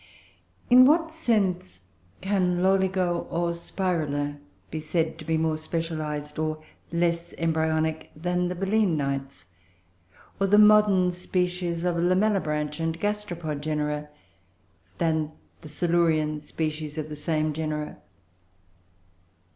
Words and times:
In 0.71 0.85
what 0.85 1.11
sense 1.11 1.81
can 2.21 2.63
Loligo 2.63 3.27
or 3.29 3.53
Spirula 3.53 4.39
be 4.71 4.79
said 4.79 5.19
to 5.19 5.25
be 5.25 5.37
more 5.37 5.59
specialised, 5.59 6.39
or 6.39 6.57
less 6.91 7.35
embryonic, 7.37 8.09
than 8.15 8.49
Belemnites; 8.49 9.51
or 10.39 10.47
the 10.47 10.57
modern 10.57 11.11
species 11.11 11.83
of 11.83 11.97
Lamellibranch 11.97 12.79
and 12.79 12.99
Gasteropod 12.99 13.61
genera, 13.61 14.09
than 14.97 15.33
the 15.61 15.69
Silurian 15.69 16.41
species 16.41 16.97
of 16.97 17.07
the 17.07 17.15
same 17.15 17.53
genera? 17.53 17.97